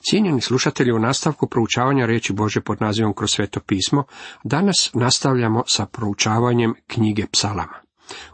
[0.00, 4.04] Cijenjeni slušatelji, u nastavku proučavanja riječi Bože pod nazivom kroz sveto pismo,
[4.44, 7.80] danas nastavljamo sa proučavanjem knjige psalama.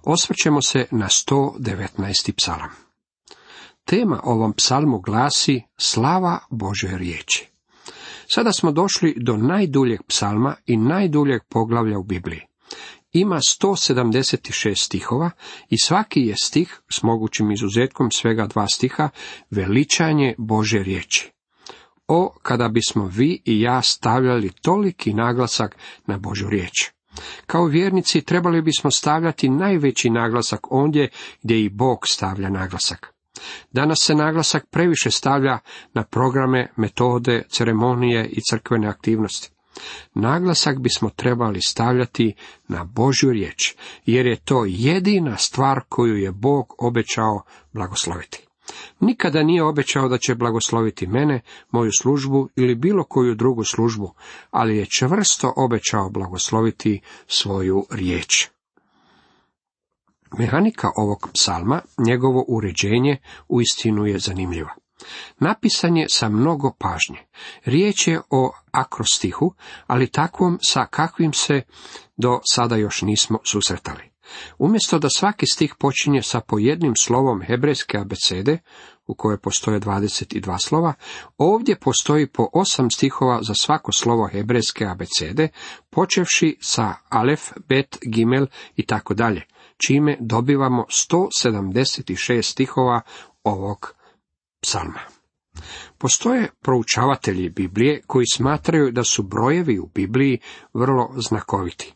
[0.02, 2.32] Osvrćemo se na 119.
[2.36, 2.70] psalam.
[3.84, 7.50] Tema ovom psalmu glasi Slava Bože riječi.
[8.34, 12.40] Sada smo došli do najduljeg psalma i najduljeg poglavlja u Bibliji.
[13.12, 15.30] Ima 176 stihova
[15.68, 19.08] i svaki je stih, s mogućim izuzetkom svega dva stiha,
[19.50, 21.33] veličanje Bože riječi.
[22.08, 25.76] O, kada bismo vi i ja stavljali toliki naglasak
[26.06, 26.90] na Božu riječ.
[27.46, 31.08] Kao vjernici trebali bismo stavljati najveći naglasak ondje
[31.42, 33.14] gdje i Bog stavlja naglasak.
[33.72, 35.58] Danas se naglasak previše stavlja
[35.94, 39.50] na programe, metode, ceremonije i crkvene aktivnosti.
[40.14, 42.34] Naglasak bismo trebali stavljati
[42.68, 43.74] na Božju riječ,
[44.06, 47.42] jer je to jedina stvar koju je Bog obećao
[47.72, 48.46] blagosloviti.
[49.00, 54.14] Nikada nije obećao da će blagosloviti mene, moju službu ili bilo koju drugu službu,
[54.50, 58.48] ali je čvrsto obećao blagosloviti svoju riječ.
[60.38, 63.16] Mehanika ovog psalma, njegovo uređenje,
[63.48, 64.74] uistinu je zanimljiva.
[65.38, 67.18] Napisan je sa mnogo pažnje.
[67.64, 69.54] Riječ je o akrostihu,
[69.86, 71.62] ali takvom sa kakvim se
[72.16, 74.13] do sada još nismo susretali.
[74.58, 78.58] Umjesto da svaki stih počinje sa po jednim slovom hebrejske abecede,
[79.06, 80.94] u kojoj postoje 22 slova,
[81.38, 85.48] ovdje postoji po osam stihova za svako slovo hebrejske abecede,
[85.90, 89.42] počevši sa alef, bet, gimel i tako dalje,
[89.86, 93.00] čime dobivamo 176 stihova
[93.44, 93.94] ovog
[94.60, 95.00] psalma.
[95.98, 100.38] Postoje proučavatelji Biblije koji smatraju da su brojevi u Bibliji
[100.74, 101.94] vrlo znakoviti.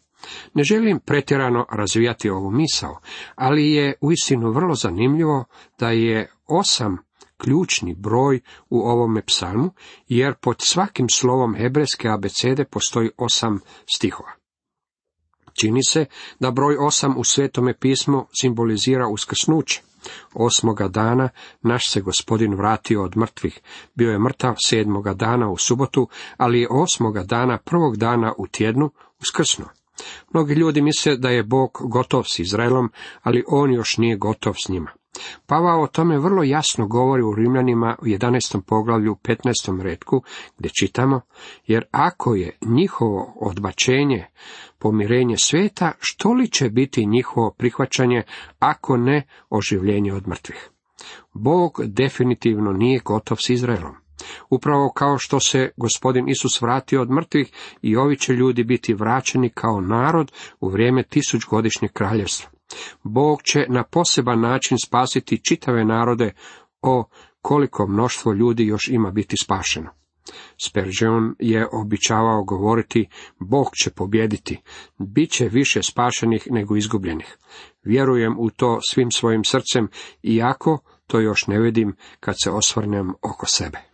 [0.54, 3.00] Ne želim pretjerano razvijati ovu misao,
[3.34, 5.44] ali je uistinu vrlo zanimljivo
[5.78, 6.98] da je osam
[7.36, 9.70] ključni broj u ovome psalmu,
[10.08, 13.60] jer pod svakim slovom hebrejske abecede postoji osam
[13.94, 14.30] stihova.
[15.60, 16.06] Čini se
[16.40, 19.82] da broj osam u svetome pismu simbolizira uskrsnuće.
[20.34, 21.28] Osmoga dana
[21.62, 23.60] naš se gospodin vratio od mrtvih.
[23.94, 28.90] Bio je mrtav sedmoga dana u subotu, ali je osmoga dana prvog dana u tjednu
[29.20, 29.68] uskrsnuo.
[30.34, 32.90] Mnogi ljudi misle da je Bog gotov s Izraelom,
[33.22, 34.90] ali on još nije gotov s njima.
[35.46, 38.60] Pavao o tome vrlo jasno govori u Rimljanima u 11.
[38.66, 39.82] poglavlju u 15.
[39.82, 40.22] redku,
[40.58, 41.20] gdje čitamo,
[41.66, 44.26] jer ako je njihovo odbačenje
[44.78, 48.22] pomirenje sveta, što li će biti njihovo prihvaćanje,
[48.58, 50.70] ako ne oživljenje od mrtvih?
[51.32, 54.07] Bog definitivno nije gotov s Izraelom.
[54.50, 57.52] Upravo kao što se gospodin Isus vratio od mrtvih
[57.82, 62.50] i ovi će ljudi biti vraćeni kao narod u vrijeme tisućgodišnjeg kraljevstva.
[63.02, 66.32] Bog će na poseban način spasiti čitave narode
[66.82, 67.04] o
[67.42, 69.90] koliko mnoštvo ljudi još ima biti spašeno.
[70.64, 73.08] Spurgeon je običavao govoriti,
[73.38, 74.62] Bog će pobjediti,
[74.98, 77.38] bit će više spašenih nego izgubljenih.
[77.82, 79.88] Vjerujem u to svim svojim srcem,
[80.22, 83.87] iako to još ne vidim kad se osvrnem oko sebe.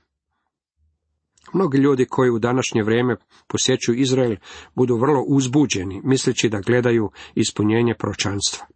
[1.55, 3.17] Mnogi ljudi koji u današnje vrijeme
[3.49, 4.37] posjećuju Izrael
[4.75, 8.67] budu vrlo uzbuđeni, misleći da gledaju ispunjenje pročanstva.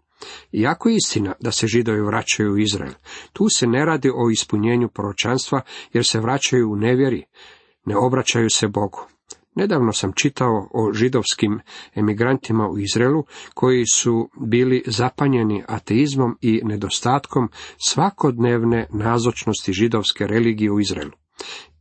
[0.52, 2.92] Iako je istina da se židovi vraćaju u Izrael,
[3.32, 5.60] tu se ne radi o ispunjenju proročanstva
[5.92, 7.24] jer se vraćaju u nevjeri,
[7.84, 9.06] ne obraćaju se Bogu.
[9.54, 11.60] Nedavno sam čitao o židovskim
[11.94, 13.24] emigrantima u Izraelu
[13.54, 17.48] koji su bili zapanjeni ateizmom i nedostatkom
[17.88, 21.12] svakodnevne nazočnosti židovske religije u Izraelu.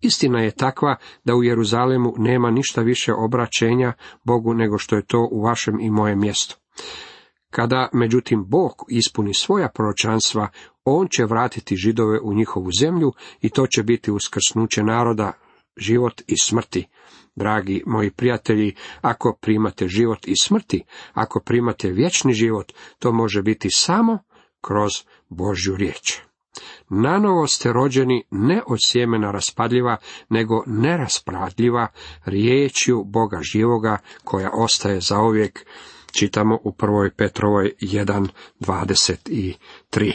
[0.02, 3.94] Istina je takva da u Jeruzalemu nema ništa više obraćenja
[4.24, 6.58] Bogu nego što je to u vašem i mojem mjestu.
[7.50, 10.50] Kada, međutim, Bog ispuni svoja proročanstva,
[10.84, 15.32] On će vratiti židove u njihovu zemlju i to će biti uskrsnuće naroda,
[15.78, 16.88] život i smrti.
[17.36, 20.84] Dragi moji prijatelji, ako primate život i smrti,
[21.14, 24.20] ako primate vječni život, to može biti samo
[24.62, 24.92] kroz
[25.30, 26.27] Božju riječ.
[26.90, 29.98] Nanovo ste rođeni ne od sjemena raspadljiva,
[30.30, 31.88] nego neraspadljiva
[32.26, 35.66] riječju Boga živoga koja ostaje zauvijek
[36.12, 40.14] čitamo u prvoj Petrovoj 1.23.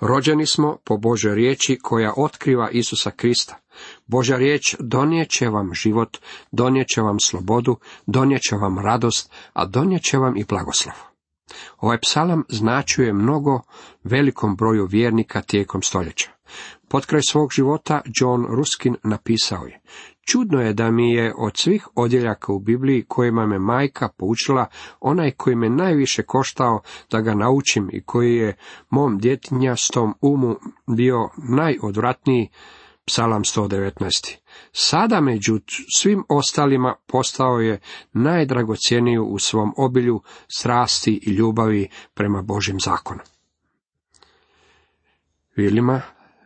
[0.00, 3.58] Rođeni smo po Božoj riječi koja otkriva Isusa Krista.
[4.06, 6.18] Božja riječ donijeće vam život,
[6.52, 11.15] donijeće vam slobodu, donijeće vam radost, a donijeće vam i blagoslov.
[11.80, 13.60] Ovaj psalam značuje mnogo
[14.04, 16.30] velikom broju vjernika tijekom stoljeća.
[16.88, 19.80] Pod kraj svog života John Ruskin napisao je,
[20.30, 24.66] Čudno je da mi je od svih odjeljaka u Bibliji kojima me majka poučila
[25.00, 28.56] onaj koji me najviše koštao da ga naučim i koji je
[28.90, 30.56] mom djetinjastom umu
[30.96, 32.48] bio najodvratniji,
[33.06, 34.36] Psalam 119.
[34.72, 35.60] Sada među
[35.96, 37.80] svim ostalima postao je
[38.12, 43.20] najdragocjeniju u svom obilju strasti i ljubavi prema Božim zakonu.
[45.56, 46.02] Vilima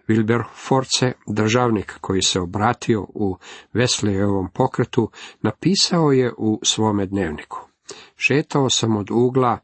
[0.09, 3.37] Wilberforce, državnik koji se obratio u
[3.73, 5.11] Veslejevom pokretu,
[5.43, 7.59] napisao je u svome dnevniku.
[8.17, 9.59] Šetao sam od ugla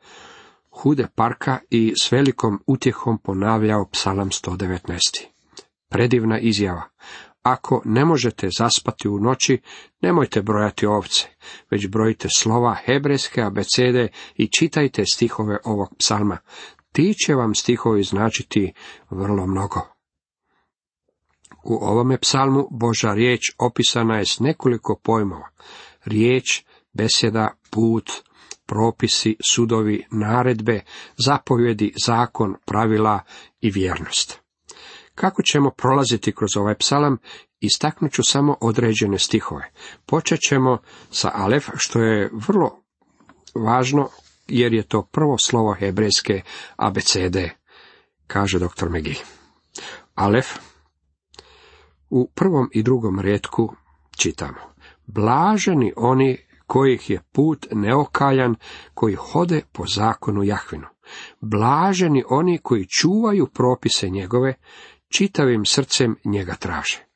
[0.70, 5.35] hude parka i s velikom utjehom ponavljao psalam 119.
[5.88, 6.82] Predivna izjava.
[7.42, 9.60] Ako ne možete zaspati u noći,
[10.02, 11.28] nemojte brojati ovce,
[11.70, 16.38] već brojite slova hebrejske abecede i čitajte stihove ovog psalma.
[16.92, 18.72] Ti će vam stihovi značiti
[19.10, 19.80] vrlo mnogo.
[21.64, 25.48] U ovome psalmu Boža riječ opisana je s nekoliko pojmova.
[26.04, 28.10] Riječ, besjeda, put,
[28.66, 30.80] propisi, sudovi, naredbe,
[31.26, 33.20] zapovjedi, zakon, pravila
[33.60, 34.45] i vjernost.
[35.16, 37.18] Kako ćemo prolaziti kroz ovaj psalam,
[37.60, 39.70] istaknut ću samo određene stihove.
[40.06, 40.78] Počet ćemo
[41.10, 42.82] sa Alef, što je vrlo
[43.54, 44.08] važno,
[44.48, 46.42] jer je to prvo slovo hebrejske
[46.76, 47.36] ABCD,
[48.26, 48.88] kaže dr.
[48.88, 49.16] Megi.
[50.14, 50.46] Alef,
[52.10, 53.74] u prvom i drugom redku
[54.16, 54.60] čitamo.
[55.06, 58.54] Blaženi oni kojih je put neokaljan,
[58.94, 60.86] koji hode po zakonu Jahvinu.
[61.40, 64.54] Blaženi oni koji čuvaju propise njegove,
[65.08, 67.06] čitavim srcem njega traže.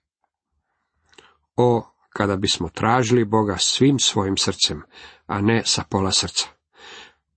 [1.56, 1.82] O,
[2.12, 4.82] kada bismo tražili Boga svim svojim srcem,
[5.26, 6.48] a ne sa pola srca.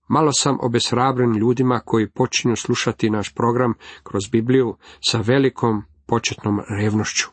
[0.08, 4.76] Malo sam obeshrabren ljudima koji počinju slušati naš program kroz Bibliju
[5.08, 7.28] sa velikom početnom revnošću.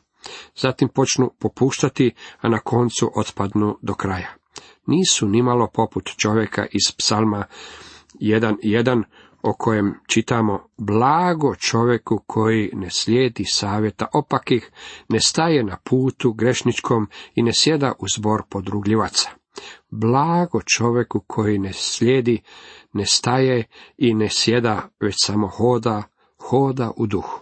[0.55, 4.29] Zatim počnu popuštati, a na koncu otpadnu do kraja.
[4.85, 7.45] Nisu nimalo poput čovjeka iz psalma
[8.19, 9.03] 1.1
[9.43, 14.71] o kojem čitamo blago čovjeku koji ne slijedi savjeta opakih,
[15.09, 19.29] ne staje na putu grešničkom i ne sjeda u zbor podrugljivaca.
[19.89, 22.41] Blago čovjeku koji ne slijedi,
[22.93, 23.63] ne staje
[23.97, 26.03] i ne sjeda, već samo hoda,
[26.37, 27.39] hoda u duhu.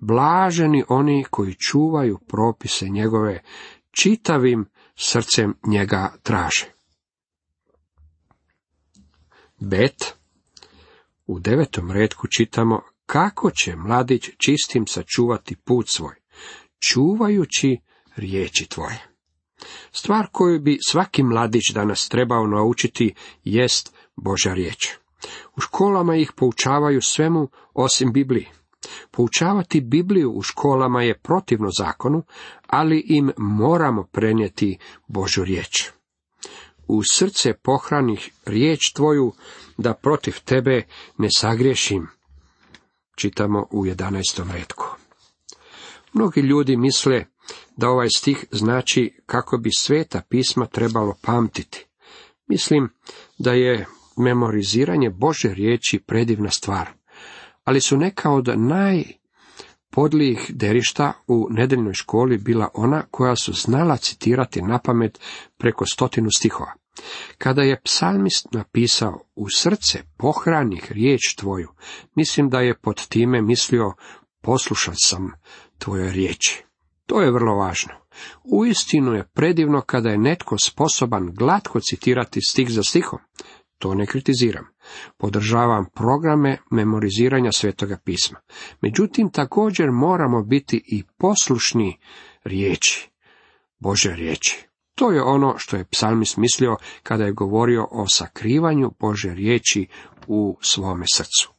[0.00, 3.42] Blaženi oni koji čuvaju propise njegove,
[3.90, 6.66] čitavim srcem njega traže.
[9.60, 10.21] Bet
[11.26, 16.14] u devetom redku čitamo kako će mladić čistim sačuvati put svoj,
[16.88, 17.78] čuvajući
[18.16, 19.06] riječi tvoje.
[19.92, 23.14] Stvar koju bi svaki mladić danas trebao naučiti
[23.44, 24.88] jest Božja riječ.
[25.56, 28.46] U školama ih poučavaju svemu osim Bibliji.
[29.10, 32.22] Poučavati Bibliju u školama je protivno zakonu,
[32.66, 35.90] ali im moramo prenijeti Božu riječ.
[36.88, 39.32] U srce pohranih riječ tvoju,
[39.82, 40.82] da protiv tebe
[41.18, 42.06] ne sagriješim.
[43.16, 44.52] Čitamo u 11.
[44.52, 44.86] redku.
[46.12, 47.24] Mnogi ljudi misle
[47.76, 51.86] da ovaj stih znači kako bi sveta pisma trebalo pamtiti.
[52.46, 52.88] Mislim
[53.38, 53.86] da je
[54.16, 57.02] memoriziranje Bože riječi predivna stvar
[57.64, 64.62] ali su neka od najpodlijih derišta u nedeljnoj školi bila ona koja su znala citirati
[64.62, 65.20] na pamet
[65.58, 66.72] preko stotinu stihova.
[67.38, 71.68] Kada je psalmist napisao u srce pohranih riječ tvoju,
[72.14, 73.92] mislim da je pod time mislio
[74.40, 75.32] poslušat sam
[75.78, 76.64] tvoje riječi.
[77.06, 77.92] To je vrlo važno.
[78.44, 83.18] Uistinu je predivno kada je netko sposoban glatko citirati stih za stihom.
[83.78, 84.64] To ne kritiziram.
[85.16, 88.40] Podržavam programe memoriziranja svetoga pisma.
[88.80, 91.98] Međutim, također moramo biti i poslušni
[92.44, 93.10] riječi,
[93.78, 94.71] Bože riječi.
[95.02, 99.88] To je ono što je psalmist mislio kada je govorio o sakrivanju Bože riječi
[100.26, 101.52] u svome srcu.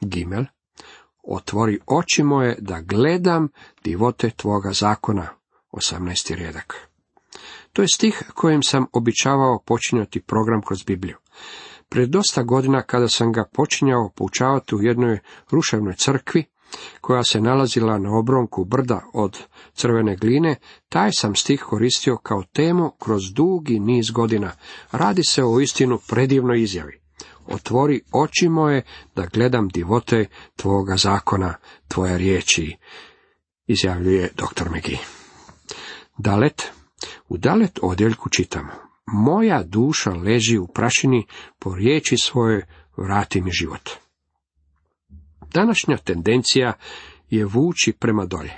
[0.00, 0.44] Gimel,
[1.22, 3.48] otvori oči moje da gledam
[3.84, 5.28] divote tvoga zakona.
[5.72, 6.34] 18.
[6.34, 6.88] redak.
[7.72, 11.16] To je stih kojim sam običavao počinjati program kroz Bibliju.
[11.88, 15.18] Pred dosta godina kada sam ga počinjao poučavati u jednoj
[15.50, 16.44] ruševnoj crkvi,
[17.00, 19.38] koja se nalazila na obronku brda od
[19.74, 20.56] crvene gline,
[20.88, 24.52] taj sam stih koristio kao temu kroz dugi niz godina.
[24.92, 27.00] Radi se o istinu predivnoj izjavi.
[27.46, 28.82] Otvori oči moje
[29.14, 31.54] da gledam divote tvoga zakona,
[31.88, 32.76] tvoje riječi,
[33.66, 34.70] izjavljuje dr.
[34.70, 34.98] Megi.
[36.18, 36.62] Dalet
[37.28, 38.72] u dalet odjeljku čitamo.
[39.06, 41.26] Moja duša leži u prašini,
[41.58, 43.90] po riječi svoje vrati mi život.
[45.52, 46.72] Današnja tendencija
[47.30, 48.54] je vući prema dolje.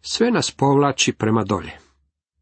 [0.00, 1.72] Sve nas povlači prema dolje.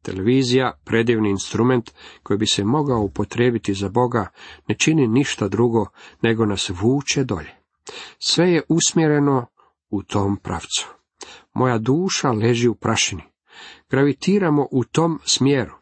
[0.03, 1.91] Televizija, predivni instrument
[2.23, 4.29] koji bi se mogao upotrijebiti za Boga,
[4.69, 5.87] ne čini ništa drugo
[6.23, 7.55] nego nas vuče dolje.
[8.19, 9.47] Sve je usmjereno
[9.91, 10.89] u tom pravcu.
[11.55, 13.23] Moja duša leži u prašini.
[13.91, 15.75] Gravitiramo u tom smjeru.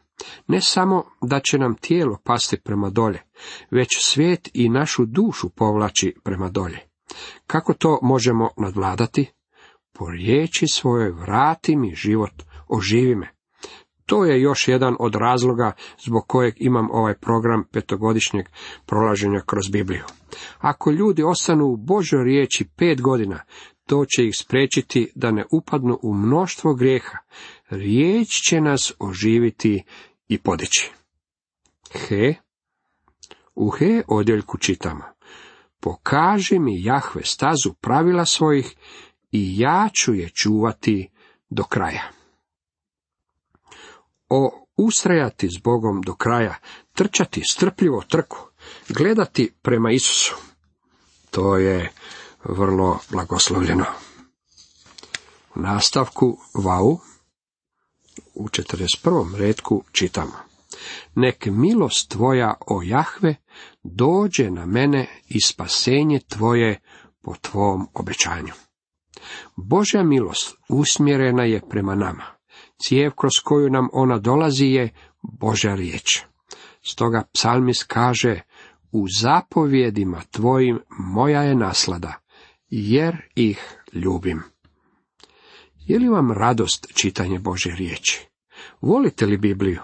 [0.47, 3.23] Ne samo da će nam tijelo pasti prema dolje,
[3.71, 6.88] već svijet i našu dušu povlači prema dolje.
[7.47, 9.31] Kako to možemo nadvladati?
[9.93, 12.33] Po riječi svojoj vrati mi život,
[12.67, 13.29] oživi me.
[14.05, 15.71] To je još jedan od razloga
[16.05, 18.45] zbog kojeg imam ovaj program petogodišnjeg
[18.85, 20.03] prolaženja kroz Bibliju.
[20.57, 23.39] Ako ljudi ostanu u Božoj riječi pet godina,
[23.85, 27.17] to će ih spriječiti da ne upadnu u mnoštvo grijeha.
[27.69, 29.83] Riječ će nas oživiti
[30.27, 30.91] i podići.
[31.91, 32.33] He,
[33.55, 35.03] u He odjeljku čitamo.
[35.79, 38.75] Pokaži mi Jahve stazu pravila svojih
[39.31, 41.09] i ja ću je čuvati
[41.49, 42.03] do kraja.
[44.29, 46.55] O ustrajati s Bogom do kraja,
[46.93, 48.37] trčati strpljivo trku,
[48.89, 50.35] gledati prema Isusu.
[51.31, 51.91] To je
[52.43, 53.85] vrlo blagoslovljeno.
[55.55, 56.99] U nastavku Vau
[58.33, 59.35] u 41.
[59.35, 60.33] redku čitamo.
[61.15, 63.35] Nek milost tvoja o Jahve
[63.83, 66.79] dođe na mene i spasenje tvoje
[67.21, 68.53] po tvom obećanju.
[69.55, 72.23] Božja milost usmjerena je prema nama.
[72.81, 74.89] Cijev kroz koju nam ona dolazi je
[75.39, 76.21] Božja riječ.
[76.81, 78.41] Stoga psalmist kaže,
[78.91, 82.13] u zapovjedima tvojim moja je naslada,
[82.69, 84.43] jer ih ljubim.
[85.75, 88.27] Je li vam radost čitanje Bože riječi?
[88.81, 89.81] Volite li Bibliju?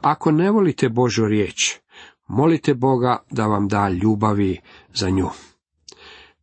[0.00, 1.78] Ako ne volite Božu riječ,
[2.30, 4.60] molite Boga da vam da ljubavi
[4.94, 5.28] za nju.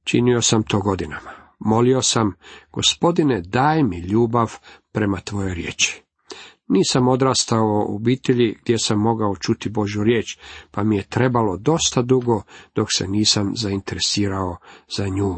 [0.04, 1.32] Činio sam to godinama.
[1.60, 2.34] Molio sam,
[2.72, 4.54] gospodine, daj mi ljubav
[4.92, 6.04] prema tvojoj riječi.
[6.68, 10.38] Nisam odrastao u obitelji gdje sam mogao čuti Božju riječ,
[10.72, 12.42] pa mi je trebalo dosta dugo
[12.76, 14.58] dok se nisam zainteresirao
[14.98, 15.36] za nju,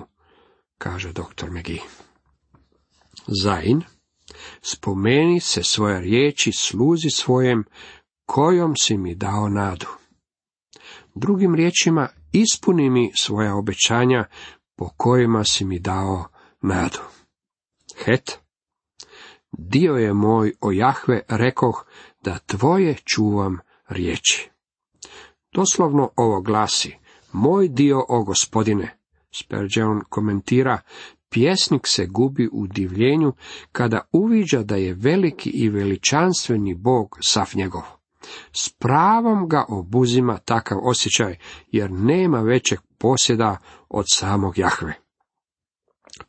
[0.77, 1.81] kaže doktor Megi.
[3.43, 3.81] Zain,
[4.61, 7.63] spomeni se svoje riječi sluzi svojem,
[8.25, 9.87] kojom si mi dao nadu.
[11.15, 14.25] Drugim riječima, ispuni mi svoja obećanja
[14.75, 16.25] po kojima si mi dao
[16.61, 16.99] nadu.
[18.05, 18.39] Het,
[19.51, 21.85] dio je moj o Jahve, rekoh
[22.23, 24.49] da tvoje čuvam riječi.
[25.53, 26.95] Doslovno ovo glasi,
[27.31, 28.97] moj dio o gospodine.
[29.31, 30.81] Spurgeon komentira,
[31.29, 33.33] pjesnik se gubi u divljenju
[33.71, 37.98] kada uviđa da je veliki i veličanstveni Bog sav njegov.
[38.53, 43.57] S pravom ga obuzima takav osjećaj, jer nema većeg posjeda
[43.89, 44.93] od samog Jahve.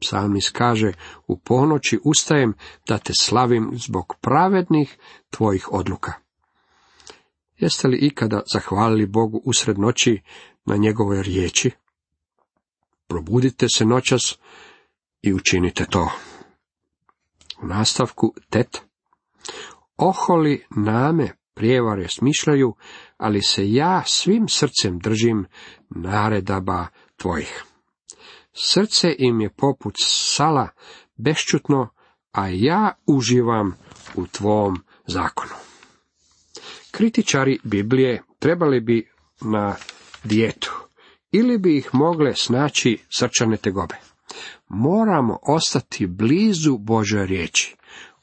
[0.00, 0.92] Psalmis kaže,
[1.26, 2.54] u ponoći ustajem
[2.88, 4.99] da te slavim zbog pravednih
[5.30, 6.12] tvojih odluka.
[7.56, 10.20] Jeste li ikada zahvalili Bogu usred noći
[10.64, 11.70] na njegove riječi?
[13.06, 14.38] Probudite se noćas
[15.23, 16.11] i učinite to.
[17.62, 18.82] U nastavku tet.
[19.97, 22.75] Oholi name prijevare smišljaju,
[23.16, 25.47] ali se ja svim srcem držim
[25.90, 27.64] naredaba tvojih.
[28.52, 30.69] Srce im je poput sala
[31.16, 31.88] bešćutno,
[32.33, 33.76] a ja uživam
[34.14, 35.52] u tvom zakonu.
[36.90, 39.76] Kritičari Biblije trebali bi na
[40.25, 40.73] dijetu,
[41.33, 43.95] ili bi ih mogle snaći srčane tegobe.
[44.69, 47.76] Moramo ostati blizu Božoj riječi.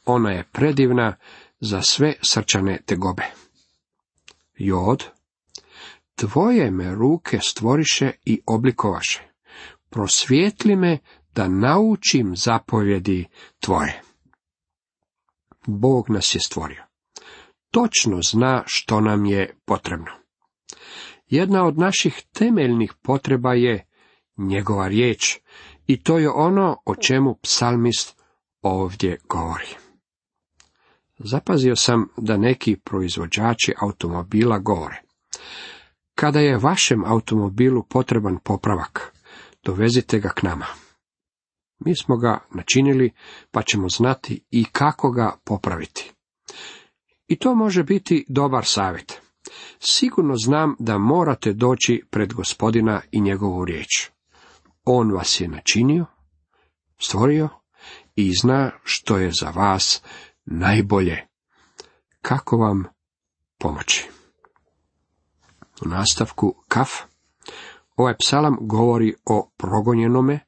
[0.06, 1.16] Ona je predivna
[1.60, 3.24] za sve srčane tegobe.
[4.58, 5.04] Jod,
[6.16, 9.28] tvoje me ruke stvoriše i oblikovaše
[9.90, 10.98] prosvijetli me
[11.36, 13.26] da naučim zapovjedi
[13.60, 14.02] tvoje.
[15.68, 16.84] Bog nas je stvorio.
[17.72, 20.12] Točno zna što nam je potrebno.
[21.28, 23.86] Jedna od naših temeljnih potreba je
[24.38, 25.40] njegova riječ
[25.88, 28.22] i to je ono o čemu psalmist
[28.62, 29.87] ovdje govori.
[31.20, 35.02] Zapazio sam da neki proizvođači automobila govore.
[36.16, 39.14] Kada je vašem automobilu potreban popravak,
[39.64, 40.66] dovezite ga k nama.
[41.80, 43.12] Mi smo ga načinili,
[43.52, 46.12] pa ćemo znati i kako ga popraviti.
[47.28, 49.22] I to može biti dobar savjet.
[49.80, 54.10] Sigurno znam da morate doći pred gospodina i njegovu riječ.
[54.86, 56.06] On vas je načinio,
[57.00, 57.50] stvorio
[58.16, 60.02] i zna što je za vas
[60.48, 61.28] najbolje.
[62.22, 62.84] Kako vam
[63.60, 64.10] pomoći?
[65.86, 66.90] U nastavku kaf
[67.98, 70.40] Ovaj psalam govori o progonjenome,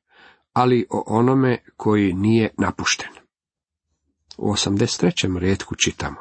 [0.53, 3.09] ali o onome koji nije napušten.
[4.37, 5.37] U 83.
[5.37, 6.17] redku čitamo.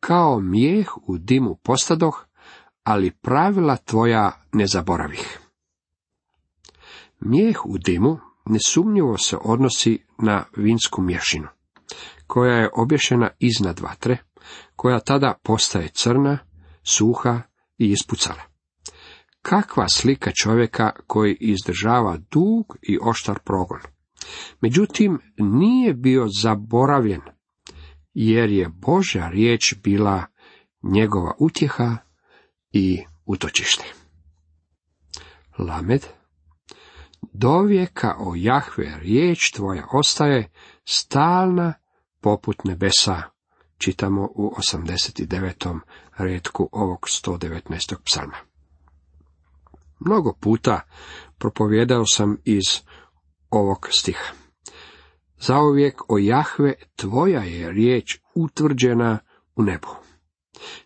[0.00, 2.26] Kao mijeh u dimu postadoh,
[2.82, 5.38] ali pravila tvoja ne zaboravih.
[7.20, 11.48] Mijeh u dimu nesumnjivo se odnosi na vinsku mješinu,
[12.26, 14.16] koja je obješena iznad vatre,
[14.76, 16.38] koja tada postaje crna,
[16.82, 17.40] suha
[17.78, 18.42] i ispucala.
[19.42, 23.80] Kakva slika čovjeka koji izdržava dug i oštar progon.
[24.60, 27.20] Međutim, nije bio zaboravljen,
[28.14, 30.24] jer je Božja riječ bila
[30.82, 31.96] njegova utjeha
[32.72, 33.84] i utočište.
[35.58, 36.06] Lamed
[37.32, 40.50] Dovijeka o Jahve riječ tvoja ostaje
[40.84, 41.74] stalna
[42.24, 43.22] poput nebesa,
[43.78, 45.80] čitamo u 89.
[46.18, 47.96] redku ovog 119.
[48.04, 48.36] psalma.
[50.00, 50.80] Mnogo puta
[51.38, 52.80] propovjedao sam iz
[53.50, 54.32] ovog stiha.
[55.38, 59.18] Zauvijek o Jahve tvoja je riječ utvrđena
[59.56, 59.88] u nebu.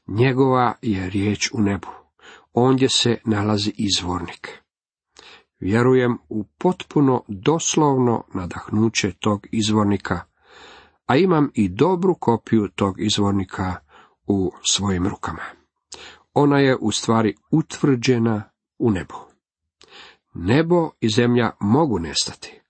[0.06, 1.88] Njegova je riječ u nebu.
[2.52, 4.62] Ondje se nalazi izvornik.
[5.60, 10.20] Vjerujem u potpuno doslovno nadahnuće tog izvornika,
[11.08, 13.76] a imam i dobru kopiju tog izvornika
[14.26, 15.42] u svojim rukama.
[16.34, 19.14] Ona je u stvari utvrđena u nebu.
[20.34, 22.60] Nebo i zemlja mogu nestati,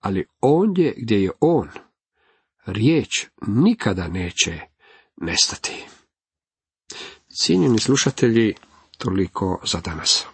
[0.00, 1.68] ali ondje gdje je on,
[2.66, 4.60] riječ nikada neće
[5.16, 5.86] nestati.
[7.42, 8.54] Cijenjeni slušatelji,
[8.98, 10.26] toliko za danas.